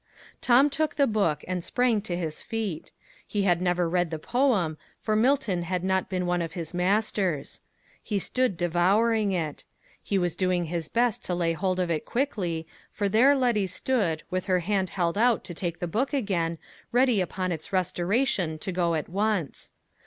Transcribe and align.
Tom 0.41 0.67
took 0.71 0.95
the 0.95 1.05
book, 1.05 1.43
and 1.47 1.63
sprang 1.63 2.01
to 2.01 2.17
his 2.17 2.41
feet. 2.41 2.91
He 3.27 3.43
had 3.43 3.61
never 3.61 3.87
read 3.87 4.09
the 4.09 4.17
poem, 4.17 4.79
for 4.99 5.15
Milton 5.15 5.61
had 5.61 5.83
not 5.83 6.09
been 6.09 6.25
one 6.25 6.41
of 6.41 6.53
his 6.53 6.73
masters. 6.73 7.61
He 8.01 8.17
stood 8.17 8.57
devouring 8.57 9.31
it. 9.31 9.63
He 10.01 10.17
was 10.17 10.35
doing 10.35 10.65
his 10.65 10.87
best 10.89 11.23
to 11.25 11.35
lay 11.35 11.53
hold 11.53 11.79
of 11.79 11.91
it 11.91 12.05
quickly, 12.05 12.65
for 12.91 13.07
there 13.07 13.35
Letty 13.35 13.67
stood, 13.67 14.23
with 14.31 14.45
her 14.45 14.61
hand 14.61 14.89
held 14.89 15.19
out 15.19 15.43
to 15.43 15.53
take 15.53 15.77
the 15.77 15.85
book 15.87 16.13
again, 16.13 16.57
ready 16.91 17.21
upon 17.21 17.51
its 17.51 17.71
restoration 17.71 18.57
to 18.57 18.71
go 18.71 18.95
at 18.95 19.07
once. 19.07 19.71